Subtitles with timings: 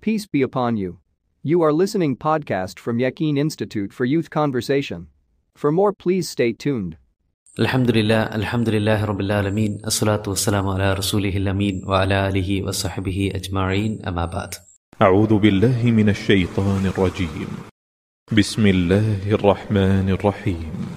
[0.00, 0.98] Peace be upon you.
[1.42, 5.08] You are listening podcast from Yaqeen Institute for Youth Conversation.
[5.54, 6.96] For more please stay tuned.
[7.58, 14.56] Alhamdulillah, Alhamdulillah Rabbil Alameen, As-salatu ala rasulihil wa ala alihi wa sahbihi ajma'in amma ba'd.
[14.98, 17.50] A'udhu billahi minash shaitanir rajim.
[18.32, 20.96] Bismillahir rahmanir rahim.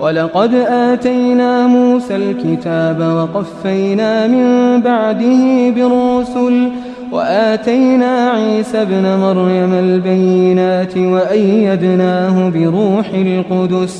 [0.00, 6.72] ولقد آتينا موسى الكتاب وقفينا من بعده بالرسل
[7.11, 13.95] وآتينا عيسى ابن مريم البينات وأيدناه بروح القدس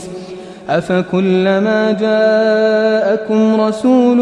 [0.70, 4.20] أفكلما جاءكم رسول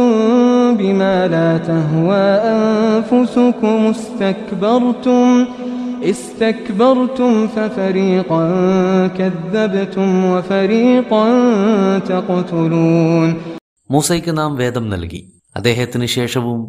[0.80, 5.46] بما لا تهوى أنفسكم استكبرتم
[6.04, 8.44] استكبرتم ففريقا
[9.18, 11.26] كذبتم وفريقا
[12.00, 13.30] تقتلون
[13.90, 15.20] മൂസയ്ക്ക് നാം വേദം നൽകി
[15.56, 16.60] അദ്ദേഹത്തിന് ശേഷവും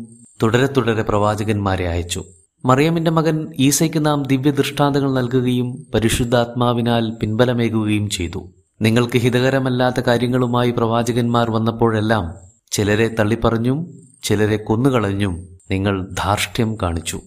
[0.42, 2.24] തുടരെ തുടരെ പ്രവാചകന്മാരെ അയച്ചു.
[2.66, 8.50] മറിയമിന്റെ മകൻ ഈസയ്ക്ക് നാം ദിവ്യ ദൃഷ്ടാന്തങ്ങൾ നൽകുകയും പരിശുദ്ധാത്മാവിനാൽ പിൻബലമേകുകയും ചെയ്തു.
[8.82, 12.34] നിങ്ങൾക്ക് ഹിതകരമല്ലാത്ത കാര്യങ്ങളുമായി പ്രവാചകന്മാർ വന്നപ്പോഴെല്ലാം
[12.72, 13.88] ചിലരെ തള്ളിപ്പറഞ്ഞും
[14.24, 17.22] ചിലരെ കൊന്നുകളഞ്ഞും നിങ്ങൾ ധാർഷ്ട്യം കാണിച്ചു.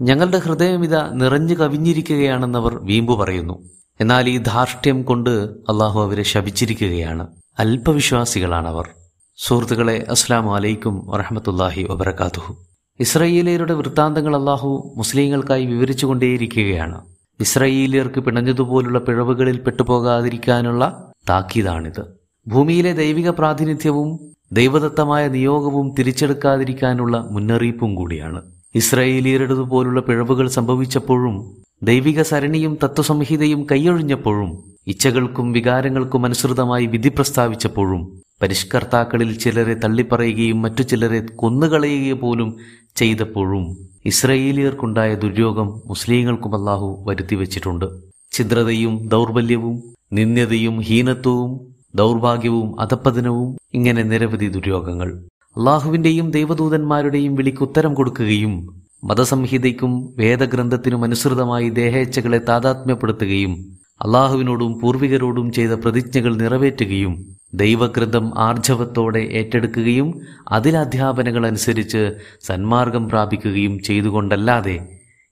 [0.00, 3.62] ഞങ്ങളുടെ ഹൃദയം ഹൃദയമിത നിറഞ്ഞു കവിഞ്ഞിരിക്കുകയാണെന്നവർ വീമ്പു പറയുന്നു.
[4.00, 5.30] എന്നാൽ ഈ ധാർഷ്ട്യം കൊണ്ട്
[5.70, 7.26] അള്ളാഹു അവരെ ശപിച്ചിരിക്കുകയാണ്.
[7.58, 8.88] അല്പവിശ്വാസികളാണവർ.
[9.36, 12.56] സുഹൃത്തുക്കളെ അസ്സാം വലൈക്കും വറഹമത്തല്ലാഹി വബർക്കാത്തുഹു
[13.00, 17.00] ഇസ്രയേലിയരുടെ വൃത്താന്തങ്ങൾ അള്ളാഹു മുസ്ലിങ്ങൾക്കായി വിവരിച്ചുകൊണ്ടേയിരിക്കുകയാണ്.
[17.40, 22.02] ഇസ്രയേലിയർക്ക് പിണഞ്ഞതുപോലുള്ള പിഴവുകളിൽ പെട്ടുപോകാതിരിക്കാനുള്ള താക്കീതാണിത്.
[22.48, 28.59] ഭൂമിയിലെ ദൈവിക പ്രാതിനിധ്യവും ദൈവദത്തമായ നിയോഗവും തിരിച്ചെടുക്കാതിരിക്കാനുള്ള മുന്നറിയിപ്പും കൂടിയാണ്.
[28.74, 31.36] ഇസ്രയേലിയരുടേതുപോലുള്ള പിഴവുകൾ സംഭവിച്ചപ്പോഴും
[31.82, 34.50] ദൈവിക സരണിയും തത്വസംഹിതയും കൈയൊഴിഞ്ഞപ്പോഴും
[34.86, 42.56] ഇച്ഛകൾക്കും വികാരങ്ങൾക്കും അനുസൃതമായി വിധി പ്രസ്താവിച്ചപ്പോഴും പരിഷ്കർത്താക്കളിൽ ചിലരെ തള്ളിപ്പറയുകയും മറ്റു ചിലരെ കൊന്നുകളയുകയും പോലും
[42.96, 43.64] ചെയ്തപ്പോഴും
[44.06, 47.86] ഇസ്രയേലിയർക്കുണ്ടായ ദുര്യോഗം മുസ്ലിങ്ങൾക്കും അല്ലാഹു വരുത്തിവെച്ചിട്ടുണ്ട്.
[48.32, 49.82] ഛിദ്രതയും ദൗർബല്യവും
[50.12, 51.60] നിന്ദ്യതയും ഹീനത്വവും
[51.94, 55.29] ദൗർഭാഗ്യവും അധപ്പതനവും ഇങ്ങനെ നിരവധി ദുര്യോഗങ്ങൾ.
[55.56, 67.36] അള്ളാഹുവിന്റെയും ദൈവദൂതന്മാരുടെയും വിളിക്ക് ഉത്തരം കൊടുക്കുകയും മതസംഹിതയ്ക്കും വേദഗ്രന്ഥത്തിനും അനുസൃതമായി ദേഹേച്ഛകളെ താതാത്മ്യപ്പെടുത്തുകയും അള്ളാഹുവിനോടും പൂർവികരോടും ചെയ്ത പ്രതിജ്ഞകൾ നിറവേറ്റുകയും
[67.54, 72.12] ദൈവഗ്രന്ഥം ആർജവത്തോടെ ഏറ്റെടുക്കുകയും അതിലധ്യാപനങ്ങൾ അനുസരിച്ച്
[72.42, 74.88] സന്മാർഗം പ്രാപിക്കുകയും ചെയ്തുകൊണ്ടല്ലാതെ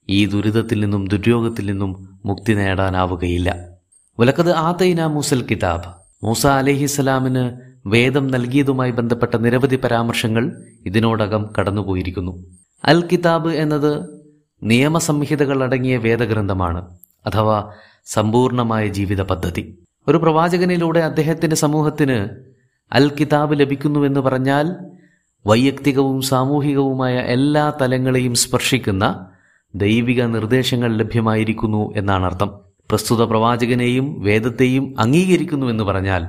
[0.09, 3.67] ഈ ദുരിതത്തിൽ നിന്നും ദുര്യോഗത്തിൽ നിന്നും മുക്തി നേടാനാവുകയില്ല.
[4.19, 5.89] ഉലക്കത് ആതൈന മൂസൽ കിതാബ്.
[6.23, 12.45] മൂസ അലഹിസ്സലാമിന് വേദം നൽകിയതുമായി ബന്ധപ്പെട്ട നിരവധി പരാമർശങ്ങൾ ഇതിനോടകം കടന്നുപോയിരിക്കുന്നു.
[12.85, 14.09] അൽ കിതാബ് എന്നത്
[14.63, 17.71] നിയമസംഹിതകൾ അടങ്ങിയ വേദഗ്രന്ഥമാണ് അഥവാ
[18.05, 19.79] സമ്പൂർണമായ ജീവിത പദ്ധതി.
[20.07, 22.27] ഒരു പ്രവാചകനിലൂടെ അദ്ദേഹത്തിന്റെ സമൂഹത്തിന്
[22.93, 24.75] അൽ കിതാബ് ലഭിക്കുന്നുവെന്ന് പറഞ്ഞാൽ
[25.47, 29.25] വൈയക്തികവും സാമൂഹികവുമായ എല്ലാ തലങ്ങളെയും സ്പർശിക്കുന്ന
[29.75, 32.49] ദൈവിക നിർദ്ദേശങ്ങൾ ലഭ്യമായിരിക്കുന്നു എന്നാണ് അർത്ഥം
[32.89, 36.27] പ്രസ്തുത പ്രവാചകനെയും വേദത്തെയും അംഗീകരിക്കുന്നുവെന്ന് പറഞ്ഞാൽ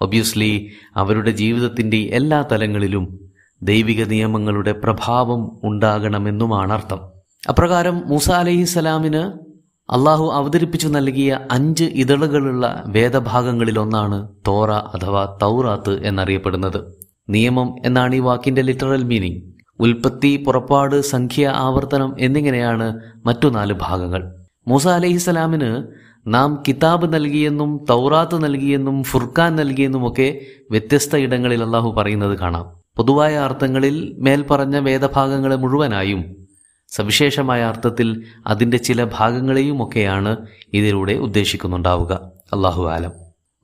[0.00, 3.18] ഒബ്വിയസ്ലി അവരുടെ ജീവിതത്തിന്റെ എല്ലാ തലങ്ങളിലും
[3.62, 7.00] ദൈവിക നിയമങ്ങളുടെ പ്രഭാവം ഉണ്ടാകണമെന്നുമാണ് അർത്ഥം.
[7.48, 9.46] അപ്രകാരം മൂസ അലഹിസലാമിന്
[9.92, 16.84] അള്ളാഹു അവതരിപ്പിച്ചു നൽകിയ അഞ്ച് ഇതളുകളുള്ള വേദഭാഗങ്ങളിലൊന്നാണ് തോറ അഥവാ തൗറാത്ത് എന്നറിയപ്പെടുന്നത്.
[17.30, 19.40] നിയമം എന്നാണ് ഈ വാക്കിന്റെ ലിറ്ററൽ മീനിങ്
[19.80, 24.34] ഉൽപ്പത്തി പുറപ്പാട് സംഖ്യ ആവർത്തനം എന്നിങ്ങനെയാണ് മറ്റു നാല് ഭാഗങ്ങൾ.
[24.68, 25.86] മൂസ അലഹിസലാമിന്
[26.26, 32.66] നാം കിതാബ് നൽകിയെന്നും തൗറാത്ത് നൽകിയെന്നും ഫുർഖാൻ നൽകിയെന്നുമൊക്കെ വ്യത്യസ്ത ഇടങ്ങളിൽ അള്ളാഹു പറയുന്നത് കാണാം.
[32.96, 36.36] പൊതുവായ അർത്ഥങ്ങളിൽ മേൽപ്പറഞ്ഞ വേദഭാഗങ്ങളെ മുഴുവനായും
[36.88, 40.36] സവിശേഷമായ അർത്ഥത്തിൽ അതിന്റെ ചില ഭാഗങ്ങളെയും ഒക്കെയാണ്
[40.72, 42.12] ഇതിലൂടെ ഉദ്ദേശിക്കുന്നുണ്ടാവുക.
[42.52, 43.12] അള്ളാഹു ആലം.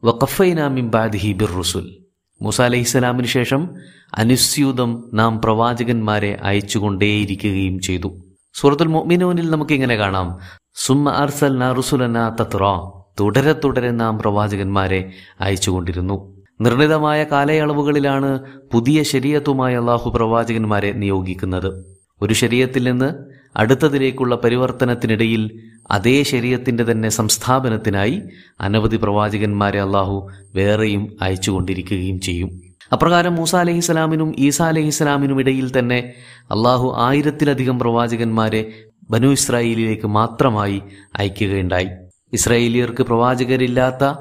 [0.04, 1.96] വഖഫൈനാമിം ബാദിഹി ബിർ റുസുൽ
[2.42, 3.70] മൂസ അലഹിസ്സലാമിന് ശേഷം
[4.14, 8.12] അനുസ്യൂതം നാം പ്രവാചകന്മാരെ അയച്ചുകൊണ്ടേയിരിക്കുകയും ചെയ്തു.
[8.54, 10.38] സൂറത്തുൽ മൊമിനോനിൽ നമുക്കിങ്ങനെ കാണാം.
[10.74, 12.80] സുമ്മ അർസൽ റുസുലന തത്ര
[13.20, 15.10] തുടരെ തുടരെ നാം പ്രവാചകന്മാരെ
[15.40, 16.44] അയച്ചുകൊണ്ടിരുന്നു.
[16.60, 18.40] നിർണിതമായ കാലയളവുകളിലാണ്
[18.72, 21.84] പുതിയ ശരീരത്തുമായി അള്ളാഹു പ്രവാചകന്മാരെ നിയോഗിക്കുന്നത്.
[22.22, 23.14] ഒരു ശരീരത്തിൽ നിന്ന്
[23.56, 25.60] അടുത്തതിലേക്കുള്ള പരിവർത്തനത്തിനിടയിൽ
[25.90, 28.22] അതേ ശരീരത്തിന്റെ തന്നെ സംസ്ഥാപനത്തിനായി
[28.60, 32.50] അനവധി പ്രവാചകന്മാരെ അള്ളാഹു വേറെയും അയച്ചുകൊണ്ടിരിക്കുകയും ചെയ്യും.
[32.92, 38.72] അപ്രകാരം മൂസ അലഹിസ്സലാമിനും ഈസ അലഹിസ്സലാമിനും ഇടയിൽ തന്നെ അള്ളാഹു ആയിരത്തിലധികം പ്രവാചകന്മാരെ
[39.12, 40.82] ബനു ഇസ്രായേലിലേക്ക് മാത്രമായി
[41.16, 41.88] അയക്കുകയുണ്ടായി.
[42.32, 44.14] ഇസ്രായേലിയർക്ക് പ്രവാചകരില്ലാത്ത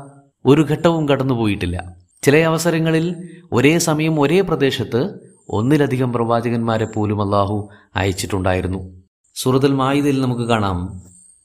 [0.45, 1.95] ഒരു ഘട്ടവും കടന്നുപോയിട്ടില്ല.
[2.23, 5.09] ചില അവസരങ്ങളിൽ ഒരേ സമയം ഒരേ പ്രദേശത്ത്
[5.49, 9.01] ഒന്നിലധികം പ്രവാചകന്മാരെ പോലും അള്ളാഹു അയച്ചിട്ടുണ്ടായിരുന്നു.
[9.35, 11.01] സൂറത്തുൽ മായുദിൽ നമുക്ക് കാണാം.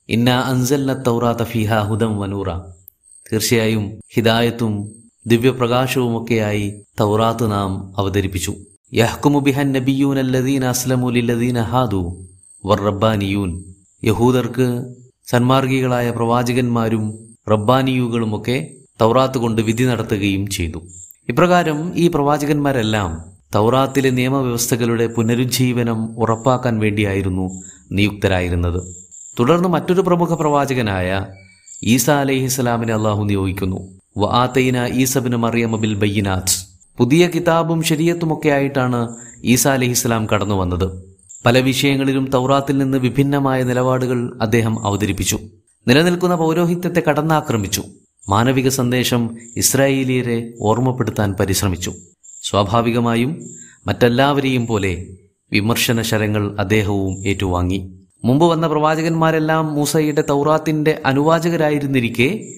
[0.08, 2.52] ഇന്ന അൻസൽന തൗറാത്ത ഫിഹ ഹുദം വനൂറ
[3.32, 4.92] തീർച്ചയായും ഹിദായത്തും
[5.26, 8.54] ദിവ്യപ്രകാശവുമൊക്കെയായി തൗറാത്ത് നാം അവതരിപ്പിച്ചു.
[8.94, 12.26] യഹ്കുമു ബിഹൻ നബിയൂൻ അല്ലദീൻ അസ്ലമു ലില്ലദീന ഹാദു.
[12.64, 12.80] വർ
[14.04, 14.94] യഹൂദർക്ക്
[15.26, 17.18] സന്മാർഗികളായ പ്രവാചകന്മാരും
[17.50, 18.70] റബ്ബാനിയുകളുമൊക്കെ
[19.00, 20.82] തൗറാത്ത് കൊണ്ട് വിധി നടത്തുകയും ചെയ്തു.
[21.28, 23.24] ഇപ്രകാരം ഈ പ്രവാചകന്മാരെല്ലാം
[23.54, 27.50] തൗറാത്തിലെ നിയമവ്യവസ്ഥകളുടെ പുനരുജ്ജീവനം ഉറപ്പാക്കാൻ വേണ്ടിയായിരുന്നു
[27.92, 28.94] നിയുക്തരായിരുന്നത്.
[29.40, 31.26] തുടർന്ന് മറ്റൊരു പ്രമുഖ പ്രവാചകനായ
[31.82, 33.80] ഈസ അലൈഹിസ്സലാമിനെ അള്ളാഹു നിയോഗിക്കുന്നു.
[34.18, 36.56] വആത്തൈന ഈസബിന് മറിയമബിൽ ബയ്യനാഥ്
[36.98, 44.86] പുതിയ കിതാബും ശരീരത്തുമൊക്കെ ആയിട്ടാണ് ഈസ അലഹിസ്സലാം കടന്നു വന്നത് പല വിഷയങ്ങളിലും തൗറാത്തിൽ നിന്ന് വിഭിന്നമായ നിലപാടുകൾ അദ്ദേഹം
[44.86, 45.38] അവതരിപ്പിച്ചു.
[45.88, 47.82] നിലനിൽക്കുന്ന പൗരോഹിത്യത്തെ കടന്നാക്രമിച്ചു.
[48.28, 51.94] മാനവിക സന്ദേശം ഇസ്രായേലിയരെ ഓർമ്മപ്പെടുത്താൻ പരിശ്രമിച്ചു.
[52.42, 53.50] സ്വാഭാവികമായും
[53.86, 55.06] മറ്റെല്ലാവരെയും പോലെ
[55.52, 58.00] വിമർശന ശരങ്ങൾ അദ്ദേഹവും ഏറ്റുവാങ്ങി.
[58.24, 62.48] മുമ്പ് വന്ന പ്രവാചകന്മാരെല്ലാം മൂസയുടെ തൗറാത്തിന്റെ അനുവാചകരായിരുന്നിരിക്കെ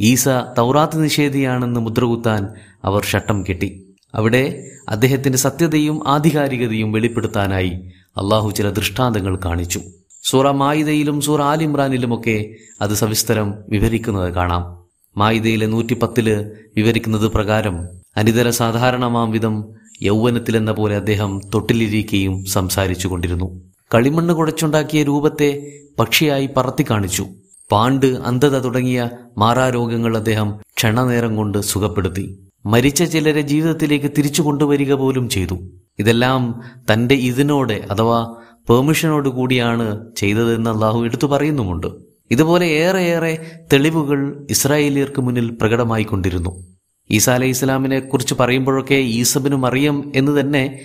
[0.00, 2.46] ഈസ തൗറാത്ത് നിഷേധിയാണെന്ന് മുദ്രകുത്താൻ
[2.84, 3.94] അവർ ഷട്ടം കെട്ടി.
[4.14, 9.80] അവിടെ അദ്ദേഹത്തിന്റെ സത്യതയും ആധികാരികതയും വെളിപ്പെടുത്താനായി അള്ളാഹു ചില ദൃഷ്ടാന്തങ്ങൾ കാണിച്ചു.
[10.22, 14.82] സൂറ മായിദയിലും സൂറ ആലിമ്രാനിലുമൊക്കെ അത് സവിസ്തരം വിവരിക്കുന്നത് കാണാം.
[15.18, 19.64] മായിദയിലെ നൂറ്റിപ്പത്തിൽ വിവരിക്കുന്നത് പ്രകാരം അനിതര സാധാരണമാം വിധം
[20.02, 23.60] യൗവനത്തിലെന്ന പോലെ അദ്ദേഹം തൊട്ടിലിരിക്കുകയും സംസാരിച്ചു കൊണ്ടിരുന്നു.
[23.94, 27.26] കളിമണ്ണ് കുഴച്ചുണ്ടാക്കിയ രൂപത്തെ പക്ഷിയായി പറത്തി കാണിച്ചു.
[27.72, 32.38] പാണ്ട് അന്ധത തുടങ്ങിയ മാറാരോഗങ്ങൾ അദ്ദേഹം ക്ഷണനേരം കൊണ്ട് സുഖപ്പെടുത്തി.
[32.66, 35.58] മരിച്ച ചിലരെ ജീവിതത്തിലേക്ക് തിരിച്ചു കൊണ്ടുവരിക പോലും ചെയ്തു.
[35.98, 36.60] ഇതെല്ലാം
[36.92, 38.36] തന്റെ ഇതിനോടെ അഥവാ
[38.68, 41.86] പെർമിഷനോട് കൂടിയാണ് ചെയ്തതെന്ന് അള്ളാഹു എടുത്തു പറയുന്നുമുണ്ട്.
[42.30, 46.66] ഇതുപോലെ ഏറെയേറെ തെളിവുകൾ ഇസ്രായേലിയർക്ക് മുന്നിൽ പ്രകടമായിക്കൊണ്ടിരുന്നു.
[47.10, 50.78] ഈസ അലൈഹി ഇസ്ലാമിനെ കുറിച്ച് പറയുമ്പോഴൊക്കെ ഈസബിന് മറിയം എന്ന് തന്നെ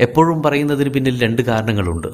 [0.00, 2.06] എപ്പോഴും പറയുന്നതിന് പിന്നിൽ രണ്ട് കാരണങ്ങളുണ്ട്.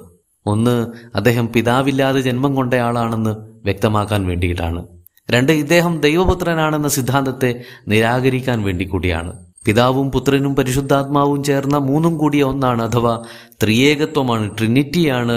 [0.46, 4.86] ഒന്ന് അദ്ദേഹം പിതാവില്ലാതെ ജന്മം കൊണ്ടയാളാണെന്ന് വ്യക്തമാക്കാൻ വേണ്ടിയിട്ടാണ്.
[5.30, 9.45] രണ്ട് ഇദ്ദേഹം ദൈവപുത്രനാണെന്ന സിദ്ധാന്തത്തെ നിരാകരിക്കാൻ വേണ്ടി കൂടിയാണ്.
[9.66, 13.14] പിതാവും പുത്രനും പരിശുദ്ധാത്മാവും ചേർന്ന മൂന്നും കൂടിയ ഒന്നാണ് അഥവാ
[13.62, 15.36] ത്രിയേകത്വമാണ് ട്രിനിറ്റിയാണ്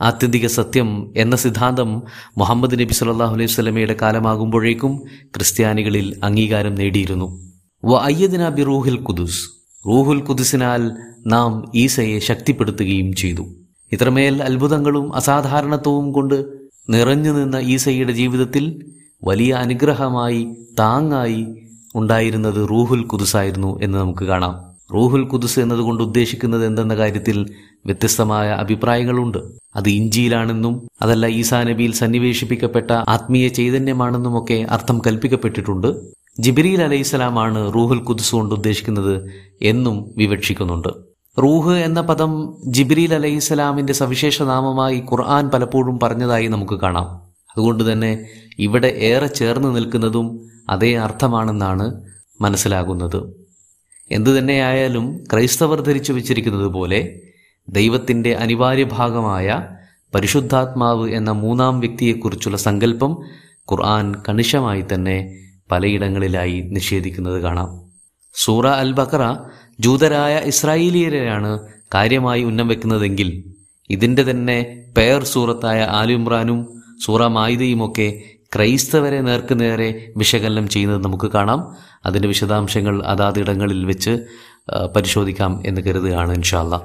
[0.00, 1.90] ആത്യന്തിക സത്യം എന്ന സിദ്ധാന്തം
[2.38, 4.92] മുഹമ്മദ് നബി സല്ലാഹു അലൈഹി സ്വലമയുടെ കാലമാകുമ്പോഴേക്കും
[5.36, 7.28] ക്രിസ്ത്യാനികളിൽ അംഗീകാരം നേടിയിരുന്നു.
[7.82, 9.40] വ അയ്യദിന ബി റൂഹിൽ കുദുസ്
[9.84, 10.82] റൂഹുൽ കുദുസിനാൽ
[11.26, 13.44] നാം ഈസയെ ശക്തിപ്പെടുത്തുകയും ചെയ്തു.
[13.92, 16.38] ഇത്രമേൽ അത്ഭുതങ്ങളും അസാധാരണത്വവും കൊണ്ട്
[16.90, 18.64] നിറഞ്ഞു നിന്ന ഈസയുടെ ജീവിതത്തിൽ
[19.24, 20.42] വലിയ അനുഗ്രഹമായി
[20.80, 21.42] താങ്ങായി
[21.94, 24.68] ഉണ്ടായിരുന്നത് റൂഹുൽ കുദുസായിരുന്നു എന്ന് നമുക്ക് കാണാം.
[24.94, 27.54] റൂഹുൽ കുദുസ് എന്നതുകൊണ്ട് ഉദ്ദേശിക്കുന്നത് എന്തെന്ന കാര്യത്തിൽ
[27.86, 29.38] വ്യത്യസ്തമായ അഭിപ്രായങ്ങളുണ്ട്.
[29.76, 36.00] അത് ഇഞ്ചിയിലാണെന്നും അതല്ല ഈസാ നബിയിൽ സന്നിവേശിപ്പിക്കപ്പെട്ട ആത്മീയ ചൈതന്യമാണെന്നുമൊക്കെ അർത്ഥം കൽപ്പിക്കപ്പെട്ടിട്ടുണ്ട്.
[36.38, 39.30] ജിബിരിൽ അലൈഹിസ്സലാമാണ് റൂഹുൽ കുദുസ് കൊണ്ട് ഉദ്ദേശിക്കുന്നത്
[39.62, 40.88] എന്നും വിവക്ഷിക്കുന്നുണ്ട്.
[41.42, 47.27] റൂഹ് എന്ന പദം ജിബ്രീൽ അലൈഹിസ്സലാമിന്റെ സവിശേഷ നാമമായി ഖുർആൻ പലപ്പോഴും പറഞ്ഞതായി നമുക്ക് കാണാം.
[47.58, 48.10] അതുകൊണ്ട് തന്നെ
[48.58, 50.26] ഇവിടെ ഏറെ ചേർന്ന് നിൽക്കുന്നതും
[50.70, 51.86] അതേ അർത്ഥമാണെന്നാണ്
[52.40, 53.18] മനസ്സിലാകുന്നത്.
[54.10, 57.00] എന്തു തന്നെയായാലും ക്രൈസ്തവർ ധരിച്ചു വച്ചിരിക്കുന്നത് പോലെ
[57.68, 59.48] ദൈവത്തിന്റെ അനിവാര്യ ഭാഗമായ
[60.14, 63.12] പരിശുദ്ധാത്മാവ് എന്ന മൂന്നാം വ്യക്തിയെക്കുറിച്ചുള്ള സങ്കല്പം
[63.72, 65.16] ഖുർആൻ കണിശമായി തന്നെ
[65.72, 67.70] പലയിടങ്ങളിലായി നിഷേധിക്കുന്നത് കാണാം.
[68.34, 69.24] സൂറ അൽ ബക്കറ
[69.80, 71.52] ജൂതരായ ഇസ്രായേലിയരെയാണ്
[71.94, 73.28] കാര്യമായി ഉന്നം വെക്കുന്നതെങ്കിൽ
[73.90, 74.58] ഇതിന്റെ തന്നെ
[74.96, 76.60] പേർ സൂറത്തായ ആലിമ്രാനും
[77.00, 77.22] സൂറ
[78.54, 81.76] ക്രൈസ്തവരെ നേർക്ക് നേരെ വിശകലനം ചെയ്യുന്നത് നമുക്ക് കാണാം.
[82.06, 84.18] അതിന്റെ വിശദാംശങ്ങൾ അതാതിടങ്ങളിൽ വെച്ച്
[84.96, 86.82] പരിശോധിക്കാം എന്ന് കരുതുകയാണ് ഇൻഷാല്ല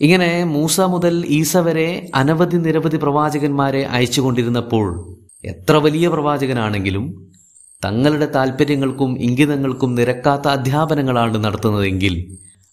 [0.00, 7.04] ഇങ്ങനെ മൂസ മുതൽ ഈസ വരെ അനവധി നിരവധി പ്രവാചകന്മാരെ അയച്ചുകൊണ്ടിരുന്നപ്പോൾ എത്ര വലിയ പ്രവാചകനാണെങ്കിലും
[7.84, 12.14] തങ്ങളുടെ താല്പര്യങ്ങൾക്കും ഇംഗിതങ്ങൾക്കും നിരക്കാത്ത അധ്യാപനങ്ങളാണ് നടത്തുന്നതെങ്കിൽ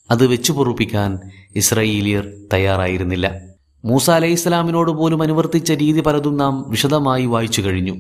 [0.10, 1.20] അത് വെച്ചു പൊറുപ്പിക്കാൻ
[1.56, 3.55] ഇസ്രയേലിയർ തയ്യാറായിരുന്നില്ല.
[3.86, 7.96] മൂസ അലൈഹി ഇസ്ലാമിനോട് പോലും അനുവർത്തിച്ച രീതി പലതും നാം വിശദമായി വായിച്ചു കഴിഞ്ഞു.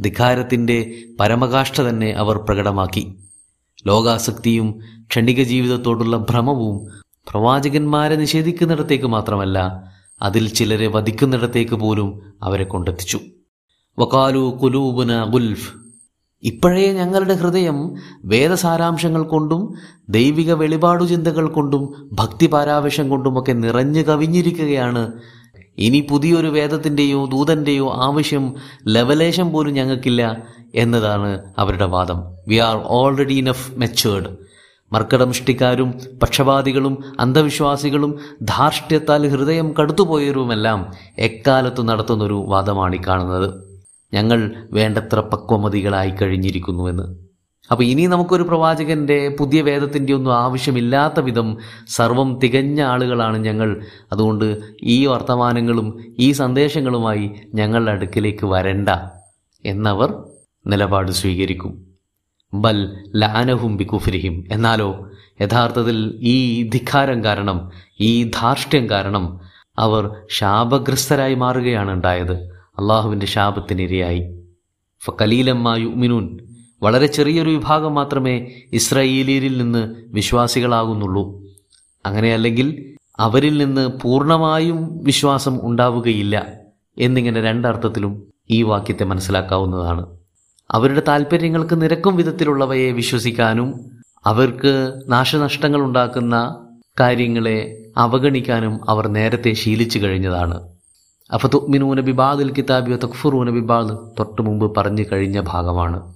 [0.00, 3.18] ധിക്കാരത്തിന്റെ പരമകാഷ്ഠ തന്നെ അവർ പ്രകടമാക്കി.
[3.86, 9.84] ലോകാസക്തിയും ക്ഷണിക ജീവിതത്തോടുള്ള ഭ്രമവും പ്രവാചകന്മാരെ നിഷേധിക്കുന്നിടത്തേക്ക് മാത്രമല്ല
[10.22, 13.20] അതിൽ ചിലരെ വധിക്കുന്നിടത്തേക്ക് പോലും അവരെ കൊണ്ടെത്തിച്ചു.
[13.98, 15.81] വക്കാലു കുലൂബുന ഗുൽഫ്
[16.42, 17.94] ഇപ്പോഴേ ഞങ്ങളുടെ ഹൃദയം
[18.24, 19.74] വേദസാരാംശങ്ങൾ കൊണ്ടും
[20.08, 25.12] ദൈവിക വെളിപാടു ചിന്തകൾ കൊണ്ടും ഭക്തി പാരാവേശം കൊണ്ടുമൊക്കെ നിറഞ്ഞു കവിഞ്ഞിരിക്കുകയാണ്.
[25.78, 28.54] ഇനി പുതിയൊരു വേദത്തിന്റെയോ ദൂതന്റെയോ ആവശ്യം
[28.88, 30.42] ലവലേശം പോലും ഞങ്ങൾക്കില്ല
[30.74, 32.24] എന്നതാണ് അവരുടെ വാദം.
[32.48, 34.26] We are already enough matured
[34.92, 43.71] മർക്കടമുഷ്ടിക്കാരും പക്ഷപാതികളും അന്ധവിശ്വാസികളും ധാർഷ്ട്യത്താൽ ഹൃദയം കടുത്തുപോയവരുമെല്ലാം എക്കാലത്ത് നടത്തുന്നൊരു വാദമാണ് ഈ കാണുന്നത്.
[44.14, 47.22] ഞങ്ങൾ വേണ്ടത്ര പക്വമതികളായി കഴിഞ്ഞിരിക്കുന്നുവെന്ന്.
[47.70, 51.56] അപ്പോൾ ഇനി നമുക്കൊരു പ്രവാചകന്റെ പുതിയ വേദത്തിന്റെ ഒന്നും ആവശ്യമില്ലാത്ത വിധം
[51.88, 53.86] സർവം തികഞ്ഞ ആളുകളാണ് ഞങ്ങൾ.
[54.12, 58.88] അതുകൊണ്ട് ഈ വർത്തമാനങ്ങളും ഈ സന്ദേശങ്ങളുമായി ഞങ്ങളുടെ അടുക്കിലേക്ക് വരണ്ട
[59.64, 60.24] എന്നവർ
[60.66, 61.86] നിലപാട് സ്വീകരിക്കും.
[62.54, 64.44] ബൽ ലാനഹും ബികുഫിരിഹിം.
[64.52, 69.40] എന്നാലോ യഥാർത്ഥത്തിൽ ഈ ധിക്കാരം കാരണം ഈ ധാർഷ്ട്യം കാരണം
[69.78, 72.51] അവർ ശാപഗ്രസ്തരായി മാറുകയാണ് ഉണ്ടായത്.
[72.78, 74.42] അള്ളാഹുവിന്റെ ശാപത്തിനിരയായി.
[75.04, 76.38] ഫലീലമ്മ യുമിനൂൻ
[76.82, 81.42] വളരെ ചെറിയൊരു വിഭാഗം മാത്രമേ ഇസ്രയേലിയരിൽ നിന്ന് വിശ്വാസികളാകുന്നുള്ളൂ.
[82.06, 86.52] അങ്ങനെയല്ലെങ്കിൽ അവരിൽ നിന്ന് പൂർണമായും വിശ്വാസം ഉണ്ടാവുകയില്ല
[86.98, 90.06] എന്നിങ്ങനെ രണ്ടർത്ഥത്തിലും ഈ വാക്യത്തെ മനസ്സിലാക്കാവുന്നതാണ്.
[90.70, 93.74] അവരുടെ താല്പര്യങ്ങൾക്ക് നിരക്കും വിധത്തിലുള്ളവയെ വിശ്വസിക്കാനും
[94.26, 96.66] അവർക്ക് നാശനഷ്ടങ്ങൾ ഉണ്ടാക്കുന്ന
[97.00, 100.71] കാര്യങ്ങളെ അവഗണിക്കാനും അവർ നേരത്തെ ശീലിച്ചു കഴിഞ്ഞതാണ്.
[101.32, 106.14] അഫതുമിനൂന ബിബാദിൽ കിതാബിയോ തക്ഫുറൂന ബിബാദ് തൊട്ട് മുമ്പ് പറഞ്ഞു കഴിഞ്ഞ ഭാഗമാണ്.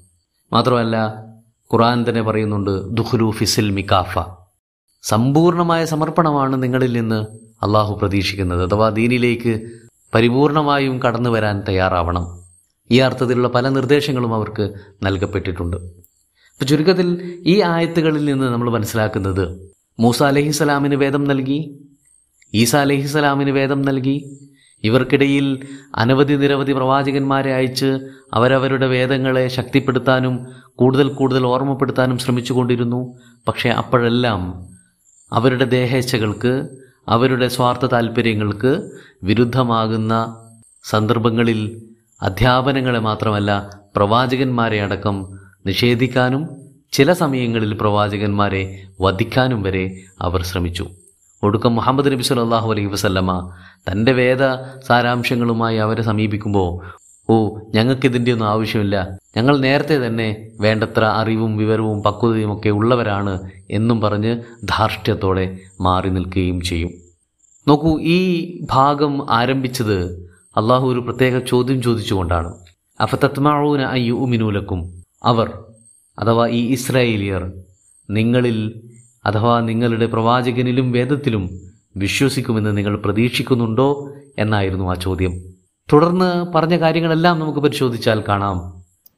[0.53, 1.25] മാത്രമല്ല
[1.73, 4.19] ഖുറാൻ തന്നെ പറയുന്നുണ്ട് ദുഹ്ലു ഫിസിൽ മിക്കാഫ
[5.03, 7.27] സമ്പൂർണമായ സമർപ്പണമാണ് നിങ്ങളിൽ നിന്ന്
[7.63, 8.63] അള്ളാഹു പ്രതീക്ഷിക്കുന്നത്.
[8.65, 9.71] അഥവാ ദീനിലേക്ക്
[10.15, 12.45] പരിപൂർണമായും കടന്നു വരാൻ തയ്യാറാവണം.
[12.91, 15.77] ഈ അർത്ഥത്തിലുള്ള പല നിർദ്ദേശങ്ങളും അവർക്ക് നൽകപ്പെട്ടിട്ടുണ്ട്.
[15.77, 21.89] അപ്പോൾ ചുരുക്കത്തിൽ ഈ ആയത്തുകളിൽ നിന്ന് നമ്മൾ മനസ്സിലാക്കുന്നത് മൂസ അലഹിസ്സലാമിന് വേദം നൽകി
[22.55, 24.41] ഈസ അലഹിസ്സലാമിന് വേദം നൽകി
[24.87, 25.47] ഇവർക്കിടയിൽ
[25.95, 27.91] അനവധി നിരവധി പ്രവാചകന്മാരെ അയച്ച്
[28.35, 30.35] അവരവരുടെ വേദങ്ങളെ ശക്തിപ്പെടുത്താനും
[30.75, 33.01] കൂടുതൽ കൂടുതൽ ഓർമ്മപ്പെടുത്താനും ശ്രമിച്ചുകൊണ്ടിരുന്നു.
[33.49, 34.41] പക്ഷേ അപ്പോഴെല്ലാം
[35.33, 36.53] അവരുടെ ദേഹേച്ഛകൾക്ക്
[37.09, 38.73] അവരുടെ സ്വാർത്ഥ താല്പര്യങ്ങൾക്ക്
[39.23, 40.15] വിരുദ്ധമാകുന്ന
[40.85, 41.61] സന്ദർഭങ്ങളിൽ
[42.23, 43.51] അധ്യാപനങ്ങളെ മാത്രമല്ല
[43.97, 45.17] പ്രവാചകന്മാരെ അടക്കം
[45.67, 46.43] നിഷേധിക്കാനും
[46.93, 48.63] ചില സമയങ്ങളിൽ പ്രവാചകന്മാരെ
[49.01, 49.85] വധിക്കാനും വരെ
[50.21, 50.85] അവർ ശ്രമിച്ചു.
[51.43, 53.53] ഒടുക്കം മുഹമ്മദ് നബി സല്ലല്ലാഹു അലൈഹി വസല്ലമ
[53.89, 54.43] തന്റെ വേദ
[54.89, 56.71] സാരാംശങ്ങളുമായി അവരെ സമീപിക്കുമ്പോൾ
[57.29, 57.37] ഓ
[57.75, 58.97] ഞങ്ങൾക്കിതിന്റെ ഒന്നും ആവശ്യമില്ല.
[59.37, 66.91] ഞങ്ങൾ നേരത്തെ തന്നെ വേണ്ടത്ര അറിവും വിവരവും പക്വതയും ഒക്കെ ഉള്ളവരാണ് എന്നും പറഞ്ഞ് ധാർഷ്ട്യത്തോടെ മാറി നിൽക്കുകയും ചെയ്യും.
[67.69, 68.19] നോക്കൂ ഈ
[68.71, 69.99] ഭാഗം ആരംഭിച്ചത്
[70.57, 72.53] അള്ളാഹു ഒരു പ്രത്യേക ചോദ്യം ചോദിച്ചുകൊണ്ടാണ്.
[73.01, 75.49] അഫതത്മാവൂന അയ്യു ഉമിനൂലക്കും അവർ
[76.19, 77.53] അഥവാ ഈ ഇസ്രായേലിയർ
[78.11, 78.59] നിങ്ങളിൽ
[79.27, 81.61] അഥവാ നിങ്ങളുടെ പ്രവാചകനിലും വേദത്തിലും
[81.97, 85.41] വിശ്വസിക്കുമെന്ന് നിങ്ങൾ പ്രതീക്ഷിക്കുന്നുണ്ടോ എന്നായിരുന്നു ആ ചോദ്യം.
[85.93, 88.73] തുടർന്ന് പറഞ്ഞ കാര്യങ്ങളെല്ലാം നമുക്ക് പരിശോധിച്ചാൽ കാണാം.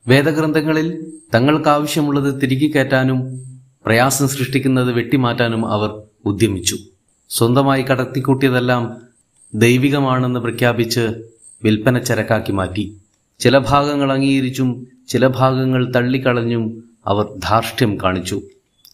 [0.08, 3.42] വേദഗ്രന്ഥങ്ങളിൽ തങ്ങൾക്ക് ആവശ്യമുള്ളത് തിരികെ കയറ്റാനും
[3.86, 6.76] പ്രയാസം സൃഷ്ടിക്കുന്നത് വെട്ടിമാറ്റാനും അവർ ഉദ്യമിച്ചു.
[7.28, 8.96] സ്വന്തമായി കടത്തിക്കൂട്ടിയതെല്ലാം
[9.54, 11.00] ദൈവികമാണെന്ന് പ്രഖ്യാപിച്ച്
[11.64, 12.96] വിൽപ്പന ചരക്കാക്കി മാറ്റി.
[13.38, 18.42] ചില ഭാഗങ്ങൾ അംഗീകരിച്ചും ചില ഭാഗങ്ങൾ തള്ളിക്കളഞ്ഞും അവർ ധാർഷ്ട്യം കാണിച്ചു.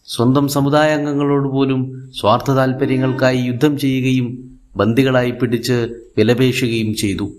[0.07, 7.31] സ്വന്തം സമുദായ അംഗങ്ങളോട് പോലും സ്വാർത്ഥ താൽപ്പര്യങ്ങൾക്കായി യുദ്ധം ചെയ്യുകയും ബന്ദികളായി പിടിച്ച് വിലപേശുകയും ചെയ്തു.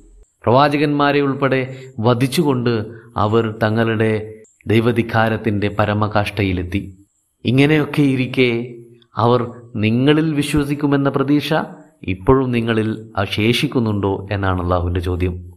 [0.43, 2.85] പ്രവാചകന്മാരെ ഉൾപ്പെടെ വധിച്ചുകൊണ്ട്
[3.17, 4.33] അവർ തങ്ങളുടെ
[4.67, 6.97] ദൈവധികാരത്തിന്റെ പരമകാഷ്ഠയിലെത്തി.
[7.45, 8.75] ഇങ്ങനെയൊക്കെ ഇരിക്കെ
[9.15, 11.53] അവർ നിങ്ങളിൽ വിശ്വസിക്കുമെന്ന പ്രതീക്ഷ
[12.03, 15.53] ഇപ്പോഴും നിങ്ങളിൽ അവശേഷിക്കുന്നുണ്ടോ എന്നാണ് അള്ളാഹുവിന്റെ ചോദ്യം.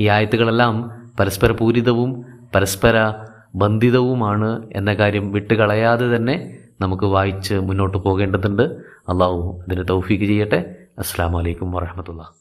[0.00, 0.90] ഈ ആയത്തുകളെല്ലാം
[1.20, 3.12] പരസ്പര പൂരിതവും പരസ്പര
[3.54, 8.62] ബന്ധിതവുമാണ് എന്ന കാര്യം വിട്ടുകളയാതെ തന്നെ നമുക്ക് വായിച്ച് മുന്നോട്ട് പോകേണ്ടതുണ്ട്.
[9.08, 10.74] അള്ളാഹു അതിന് തൗഫീക്ക് ചെയ്യട്ടെ.
[10.98, 12.32] അസ്സാം വലൈക്കും വാഹമത്തുള്ള